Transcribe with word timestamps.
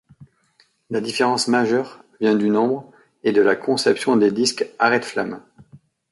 La 0.89 0.99
différence 0.99 1.47
majeure 1.47 2.03
vient 2.21 2.33
du 2.33 2.49
nombre, 2.49 2.91
et 3.23 3.31
de 3.33 3.41
la 3.43 3.55
conception 3.55 4.17
des 4.17 4.31
disques 4.31 4.65
arrête-flammes. 4.79 5.43